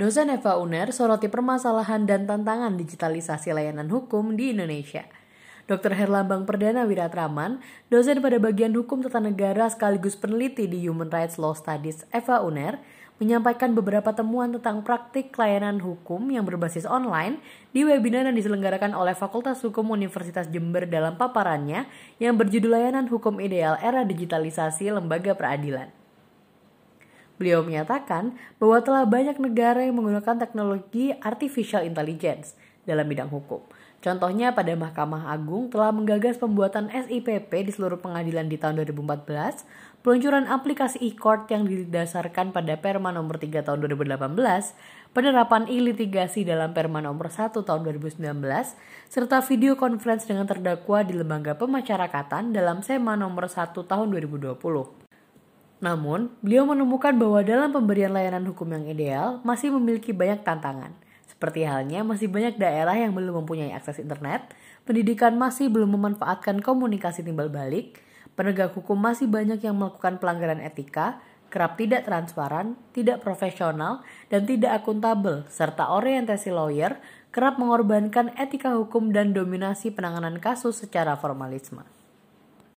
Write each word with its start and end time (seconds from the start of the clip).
Dosen 0.00 0.32
Eva 0.32 0.56
Uner 0.56 0.96
soroti 0.96 1.28
permasalahan 1.28 2.08
dan 2.08 2.24
tantangan 2.24 2.72
digitalisasi 2.72 3.52
layanan 3.52 3.92
hukum 3.92 4.32
di 4.32 4.56
Indonesia. 4.56 5.04
Dr. 5.68 5.92
Herlambang 5.92 6.48
Perdana 6.48 6.88
Wiratraman, 6.88 7.60
dosen 7.92 8.24
pada 8.24 8.40
bagian 8.40 8.72
hukum 8.72 9.04
tata 9.04 9.20
negara 9.20 9.68
sekaligus 9.68 10.16
peneliti 10.16 10.64
di 10.64 10.88
Human 10.88 11.12
Rights 11.12 11.36
Law 11.36 11.52
Studies 11.52 12.08
Eva 12.16 12.40
Uner, 12.40 12.80
menyampaikan 13.20 13.76
beberapa 13.76 14.16
temuan 14.16 14.48
tentang 14.56 14.80
praktik 14.80 15.36
layanan 15.36 15.76
hukum 15.84 16.32
yang 16.32 16.48
berbasis 16.48 16.88
online 16.88 17.36
di 17.76 17.84
webinar 17.84 18.24
yang 18.24 18.40
diselenggarakan 18.40 18.96
oleh 18.96 19.12
Fakultas 19.12 19.60
Hukum 19.60 19.92
Universitas 19.92 20.48
Jember 20.48 20.88
dalam 20.88 21.20
paparannya 21.20 21.84
yang 22.16 22.40
berjudul 22.40 22.72
Layanan 22.72 23.04
Hukum 23.04 23.36
Ideal 23.36 23.76
Era 23.84 24.08
Digitalisasi 24.08 24.96
Lembaga 24.96 25.36
Peradilan. 25.36 25.99
Beliau 27.40 27.64
menyatakan 27.64 28.36
bahwa 28.60 28.84
telah 28.84 29.08
banyak 29.08 29.40
negara 29.40 29.80
yang 29.80 29.96
menggunakan 29.96 30.36
teknologi 30.36 31.16
artificial 31.24 31.80
intelligence 31.80 32.52
dalam 32.84 33.08
bidang 33.08 33.32
hukum. 33.32 33.64
Contohnya 34.00 34.52
pada 34.56 34.72
Mahkamah 34.76 35.28
Agung 35.28 35.68
telah 35.68 35.92
menggagas 35.92 36.40
pembuatan 36.40 36.88
SIPP 36.88 37.52
di 37.68 37.72
seluruh 37.72 38.00
pengadilan 38.00 38.48
di 38.48 38.56
tahun 38.56 38.80
2014, 38.84 39.64
peluncuran 40.00 40.48
aplikasi 40.48 41.00
e-court 41.04 41.48
yang 41.52 41.68
didasarkan 41.68 42.52
pada 42.52 42.80
Perma 42.80 43.12
nomor 43.12 43.36
3 43.36 43.60
tahun 43.60 43.88
2018, 43.88 45.12
penerapan 45.12 45.68
e-litigasi 45.68 46.48
dalam 46.48 46.72
Perma 46.72 47.04
nomor 47.04 47.28
1 47.28 47.56
tahun 47.56 47.80
2019, 47.88 48.20
serta 49.12 49.44
video 49.44 49.76
conference 49.76 50.24
dengan 50.24 50.48
terdakwa 50.48 51.04
di 51.04 51.16
lembaga 51.16 51.52
pemasyarakatan 51.56 52.56
dalam 52.56 52.80
SEMA 52.80 53.20
nomor 53.20 53.52
1 53.52 53.76
tahun 53.84 54.06
2020. 54.16 55.09
Namun, 55.80 56.28
beliau 56.44 56.68
menemukan 56.68 57.16
bahwa 57.16 57.40
dalam 57.40 57.72
pemberian 57.72 58.12
layanan 58.12 58.44
hukum 58.44 58.68
yang 58.68 58.84
ideal 58.84 59.40
masih 59.42 59.72
memiliki 59.72 60.12
banyak 60.12 60.44
tantangan. 60.44 60.92
Seperti 61.24 61.64
halnya 61.64 62.04
masih 62.04 62.28
banyak 62.28 62.60
daerah 62.60 62.92
yang 62.92 63.16
belum 63.16 63.44
mempunyai 63.44 63.72
akses 63.72 63.96
internet, 63.96 64.52
pendidikan 64.84 65.40
masih 65.40 65.72
belum 65.72 65.96
memanfaatkan 65.96 66.60
komunikasi 66.60 67.24
timbal 67.24 67.48
balik, 67.48 68.04
penegak 68.36 68.76
hukum 68.76 69.00
masih 69.00 69.24
banyak 69.24 69.64
yang 69.64 69.72
melakukan 69.80 70.20
pelanggaran 70.20 70.60
etika, 70.60 71.16
kerap 71.48 71.80
tidak 71.80 72.04
transparan, 72.04 72.76
tidak 72.92 73.24
profesional, 73.24 74.04
dan 74.28 74.44
tidak 74.44 74.84
akuntabel, 74.84 75.48
serta 75.48 75.88
orientasi 75.96 76.52
lawyer 76.52 77.00
kerap 77.30 77.62
mengorbankan 77.62 78.34
etika 78.34 78.74
hukum 78.74 79.14
dan 79.14 79.30
dominasi 79.30 79.94
penanganan 79.94 80.42
kasus 80.42 80.82
secara 80.82 81.14
formalisme. 81.14 81.86